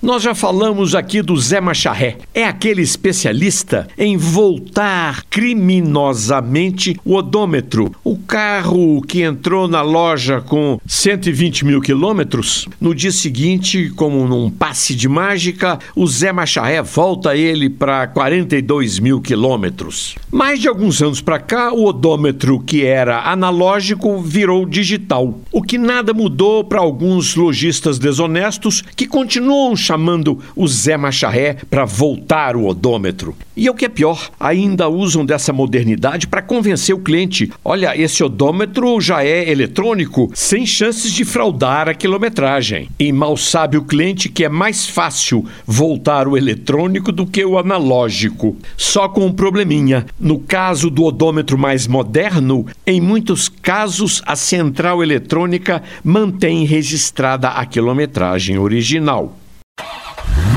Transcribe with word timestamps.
Nós 0.00 0.22
já 0.22 0.32
falamos 0.32 0.94
aqui 0.94 1.20
do 1.20 1.36
Zé 1.36 1.60
Macharré. 1.60 2.18
É 2.32 2.44
aquele 2.44 2.82
especialista 2.82 3.88
em 3.98 4.16
voltar 4.16 5.24
criminosamente 5.24 6.96
o 7.04 7.16
odômetro. 7.16 7.92
O 8.04 8.16
carro 8.16 9.02
que 9.02 9.22
entrou 9.22 9.66
na 9.66 9.82
loja 9.82 10.40
com 10.40 10.78
120 10.86 11.64
mil 11.64 11.80
quilômetros, 11.80 12.68
no 12.80 12.94
dia 12.94 13.10
seguinte, 13.10 13.90
como 13.96 14.24
num 14.28 14.48
passe 14.48 14.94
de 14.94 15.08
mágica, 15.08 15.80
o 15.96 16.06
Zé 16.06 16.32
Macharré 16.32 16.80
volta 16.80 17.36
ele 17.36 17.68
para 17.68 18.06
42 18.06 19.00
mil 19.00 19.20
quilômetros. 19.20 20.14
Mais 20.30 20.60
de 20.60 20.68
alguns 20.68 21.02
anos 21.02 21.20
para 21.20 21.40
cá, 21.40 21.72
o 21.72 21.86
odômetro 21.86 22.60
que 22.60 22.84
era 22.84 23.22
analógico 23.22 24.22
virou 24.22 24.64
digital, 24.64 25.40
o 25.50 25.60
que 25.60 25.76
nada 25.76 26.14
mudou 26.14 26.62
para 26.62 26.78
alguns 26.78 27.34
lojistas 27.34 27.98
desonestos 27.98 28.84
que 28.94 29.04
continuam 29.04 29.74
chamando 29.88 30.38
o 30.54 30.68
Zé 30.68 30.98
Macharré 30.98 31.56
para 31.70 31.86
voltar 31.86 32.56
o 32.56 32.66
odômetro. 32.66 33.34
E 33.56 33.68
o 33.70 33.74
que 33.74 33.86
é 33.86 33.88
pior, 33.88 34.30
ainda 34.38 34.88
usam 34.88 35.24
dessa 35.24 35.52
modernidade 35.52 36.28
para 36.28 36.42
convencer 36.42 36.94
o 36.94 37.00
cliente: 37.00 37.50
olha, 37.64 37.98
esse 37.98 38.22
odômetro 38.22 39.00
já 39.00 39.24
é 39.24 39.50
eletrônico, 39.50 40.30
sem 40.34 40.66
chances 40.66 41.10
de 41.10 41.24
fraudar 41.24 41.88
a 41.88 41.94
quilometragem. 41.94 42.88
E 42.98 43.10
mal 43.12 43.36
sabe 43.36 43.78
o 43.78 43.82
cliente 43.82 44.28
que 44.28 44.44
é 44.44 44.48
mais 44.48 44.86
fácil 44.86 45.44
voltar 45.66 46.28
o 46.28 46.36
eletrônico 46.36 47.10
do 47.10 47.26
que 47.26 47.44
o 47.44 47.58
analógico. 47.58 48.56
Só 48.76 49.08
com 49.08 49.24
um 49.26 49.32
probleminha: 49.32 50.04
no 50.20 50.38
caso 50.38 50.90
do 50.90 51.04
odômetro 51.04 51.56
mais 51.56 51.86
moderno, 51.86 52.66
em 52.86 53.00
muitos 53.00 53.48
casos 53.48 54.22
a 54.26 54.36
central 54.36 55.02
eletrônica 55.02 55.82
mantém 56.04 56.66
registrada 56.66 57.48
a 57.48 57.64
quilometragem 57.64 58.58
original. 58.58 59.37